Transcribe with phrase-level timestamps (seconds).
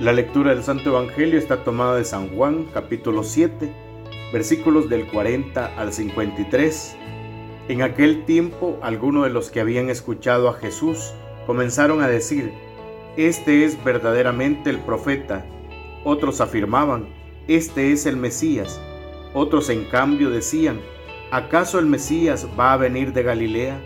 [0.00, 3.70] La lectura del Santo Evangelio está tomada de San Juan, capítulo 7,
[4.32, 6.96] versículos del 40 al 53.
[7.68, 11.14] En aquel tiempo, algunos de los que habían escuchado a Jesús
[11.46, 12.52] comenzaron a decir,
[13.16, 15.46] Este es verdaderamente el profeta.
[16.02, 17.06] Otros afirmaban,
[17.46, 18.80] Este es el Mesías.
[19.32, 20.80] Otros en cambio decían,
[21.30, 23.80] ¿acaso el Mesías va a venir de Galilea?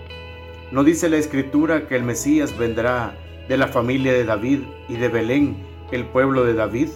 [0.72, 3.14] ¿No dice la Escritura que el Mesías vendrá
[3.46, 5.67] de la familia de David y de Belén?
[5.90, 6.88] El pueblo de David.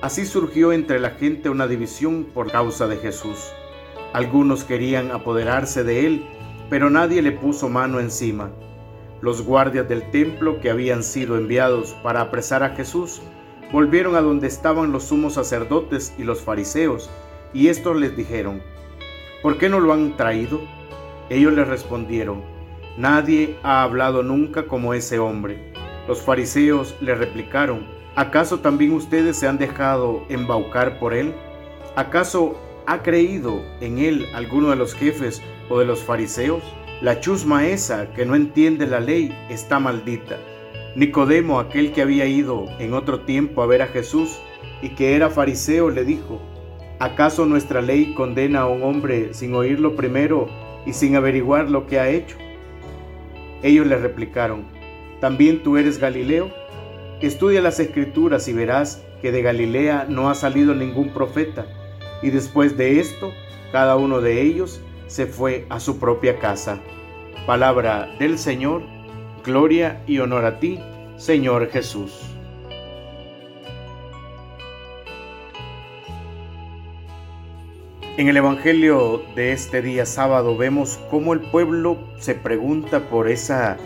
[0.00, 3.50] Así surgió entre la gente una división por causa de Jesús.
[4.12, 6.26] Algunos querían apoderarse de él,
[6.70, 8.50] pero nadie le puso mano encima.
[9.20, 13.22] Los guardias del templo que habían sido enviados para apresar a Jesús
[13.72, 17.10] volvieron a donde estaban los sumos sacerdotes y los fariseos,
[17.52, 18.62] y estos les dijeron,
[19.42, 20.60] ¿por qué no lo han traído?
[21.30, 22.42] Ellos les respondieron,
[22.96, 25.72] nadie ha hablado nunca como ese hombre.
[26.06, 31.34] Los fariseos le replicaron, ¿Acaso también ustedes se han dejado embaucar por él?
[31.96, 36.62] ¿Acaso ha creído en él alguno de los jefes o de los fariseos?
[37.02, 40.38] La chusma esa que no entiende la ley está maldita.
[40.94, 44.38] Nicodemo, aquel que había ido en otro tiempo a ver a Jesús
[44.80, 46.40] y que era fariseo, le dijo,
[46.98, 50.48] ¿acaso nuestra ley condena a un hombre sin oírlo primero
[50.86, 52.38] y sin averiguar lo que ha hecho?
[53.62, 54.64] Ellos le replicaron,
[55.20, 56.50] ¿también tú eres Galileo?
[57.20, 61.66] Estudia las escrituras y verás que de Galilea no ha salido ningún profeta.
[62.22, 63.32] Y después de esto,
[63.72, 66.78] cada uno de ellos se fue a su propia casa.
[67.46, 68.82] Palabra del Señor,
[69.44, 70.78] gloria y honor a ti,
[71.16, 72.20] Señor Jesús.
[78.18, 83.78] En el Evangelio de este día sábado vemos cómo el pueblo se pregunta por esa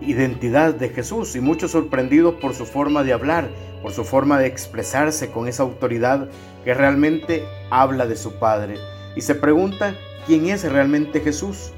[0.00, 3.48] identidad de Jesús y muchos sorprendidos por su forma de hablar,
[3.82, 6.28] por su forma de expresarse con esa autoridad
[6.64, 8.76] que realmente habla de su Padre.
[9.14, 9.94] Y se pregunta
[10.26, 11.72] quién es realmente Jesús.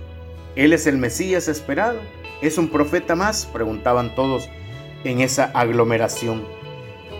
[0.57, 2.01] ¿Él es el Mesías esperado?
[2.43, 3.47] ¿Es un profeta más?
[3.47, 4.49] Preguntaban todos
[5.05, 6.45] en esa aglomeración.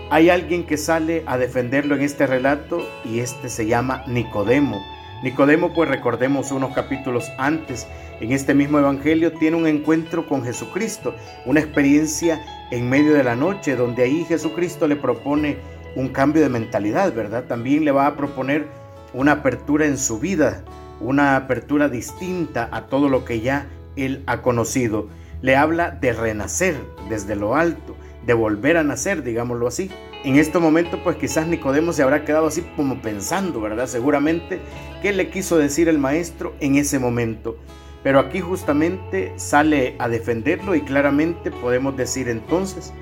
[0.09, 4.81] Hay alguien que sale a defenderlo en este relato y este se llama Nicodemo.
[5.23, 7.87] Nicodemo, pues recordemos unos capítulos antes,
[8.21, 11.13] en este mismo Evangelio tiene un encuentro con Jesucristo,
[11.45, 12.41] una experiencia
[12.71, 15.57] en medio de la noche, donde ahí Jesucristo le propone
[15.95, 17.45] un cambio de mentalidad, ¿verdad?
[17.45, 18.67] También le va a proponer
[19.13, 20.63] una apertura en su vida,
[21.01, 25.07] una apertura distinta a todo lo que ya él ha conocido.
[25.41, 26.75] Le habla de renacer
[27.09, 29.89] desde lo alto, de volver a nacer, digámoslo así.
[30.25, 33.87] En este momento, pues quizás Nicodemo se habrá quedado así como pensando, ¿verdad?
[33.87, 34.59] Seguramente,
[35.01, 37.57] ¿qué le quiso decir el maestro en ese momento?
[38.03, 42.93] Pero aquí justamente sale a defenderlo y claramente podemos decir entonces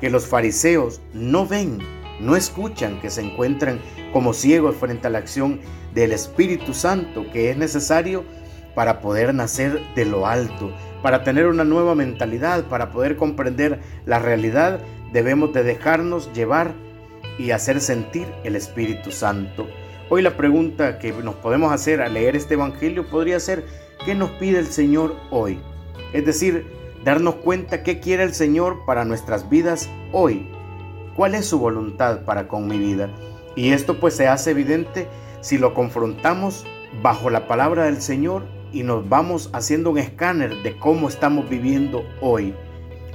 [0.00, 1.78] que los fariseos no ven,
[2.20, 3.80] no escuchan, que se encuentran
[4.12, 5.60] como ciegos frente a la acción
[5.94, 8.24] del Espíritu Santo que es necesario
[8.74, 14.18] para poder nacer de lo alto, para tener una nueva mentalidad, para poder comprender la
[14.18, 14.80] realidad,
[15.12, 16.72] debemos de dejarnos llevar
[17.38, 19.66] y hacer sentir el Espíritu Santo.
[20.10, 23.64] Hoy la pregunta que nos podemos hacer al leer este Evangelio podría ser,
[24.04, 25.60] ¿Qué nos pide el Señor hoy?
[26.12, 26.66] Es decir,
[27.04, 30.48] darnos cuenta qué quiere el Señor para nuestras vidas hoy.
[31.16, 33.10] ¿Cuál es su voluntad para con mi vida?
[33.56, 35.08] Y esto pues se hace evidente
[35.40, 36.64] si lo confrontamos
[37.02, 42.04] bajo la palabra del Señor y nos vamos haciendo un escáner de cómo estamos viviendo
[42.20, 42.54] hoy.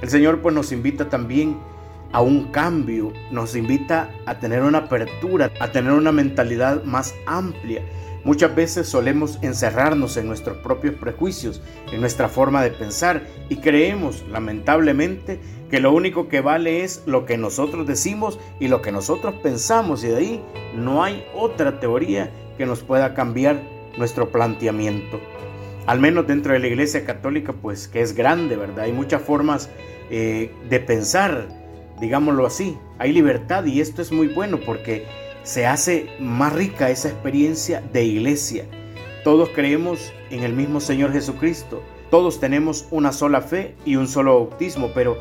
[0.02, 1.58] El Señor pues nos invita también
[2.12, 7.82] a un cambio, nos invita a tener una apertura, a tener una mentalidad más amplia
[8.24, 11.60] Muchas veces solemos encerrarnos en nuestros propios prejuicios,
[11.92, 15.38] en nuestra forma de pensar y creemos, lamentablemente,
[15.70, 20.02] que lo único que vale es lo que nosotros decimos y lo que nosotros pensamos
[20.04, 20.42] y de ahí
[20.74, 23.60] no hay otra teoría que nos pueda cambiar
[23.96, 25.20] nuestro planteamiento.
[25.86, 28.84] Al menos dentro de la Iglesia Católica, pues que es grande, ¿verdad?
[28.84, 29.68] Hay muchas formas
[30.10, 31.48] eh, de pensar,
[32.00, 32.78] digámoslo así.
[32.98, 35.04] Hay libertad y esto es muy bueno porque
[35.42, 38.64] se hace más rica esa experiencia de iglesia.
[39.24, 41.82] Todos creemos en el mismo Señor Jesucristo.
[42.10, 45.18] Todos tenemos una sola fe y un solo bautismo, pero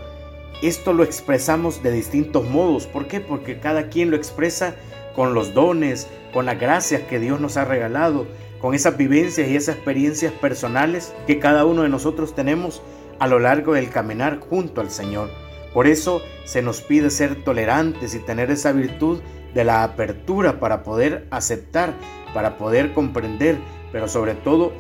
[0.62, 2.88] esto lo expresamos de distintos modos.
[2.88, 3.20] ¿Por qué?
[3.20, 4.76] Porque cada quien lo expresa
[5.14, 8.28] con los dones, con las gracias que Dios nos ha regalado,
[8.64, 12.82] con esas vivencias y esas experiencias personales que cada uno de nosotros tenemos
[13.20, 15.30] a lo largo del caminar junto al Señor.
[15.74, 19.20] Por eso se nos pide ser tolerantes y tener esa virtud
[19.54, 21.94] de la apertura para poder aceptar,
[22.34, 23.58] para poder comprender,
[23.92, 24.72] pero sobre todo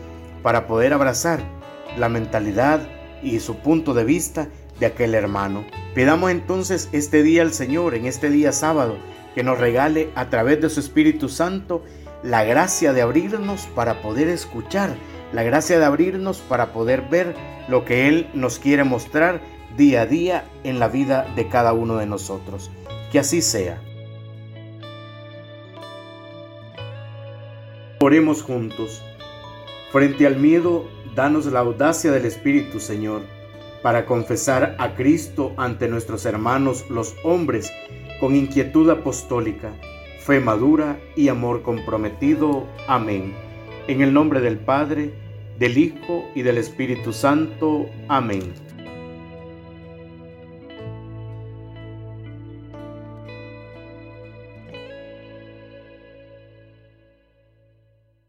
[0.43, 1.41] para poder abrazar
[1.97, 2.87] la mentalidad
[3.21, 4.47] y su punto de vista
[4.79, 5.65] de aquel hermano.
[5.93, 8.95] Pidamos entonces este día al Señor, en este día sábado,
[9.35, 11.83] que nos regale a través de su Espíritu Santo
[12.23, 14.95] la gracia de abrirnos para poder escuchar,
[15.33, 17.35] la gracia de abrirnos para poder ver
[17.67, 19.41] lo que Él nos quiere mostrar
[19.75, 22.71] día a día en la vida de cada uno de nosotros.
[23.11, 23.81] Que así sea.
[27.99, 29.01] Oremos juntos.
[29.91, 30.85] Frente al miedo,
[31.15, 33.21] danos la audacia del Espíritu, Señor,
[33.81, 37.71] para confesar a Cristo ante nuestros hermanos los hombres
[38.19, 39.73] con inquietud apostólica,
[40.23, 42.65] fe madura y amor comprometido.
[42.87, 43.33] Amén.
[43.87, 45.13] En el nombre del Padre,
[45.59, 47.87] del Hijo y del Espíritu Santo.
[48.07, 48.72] Amén.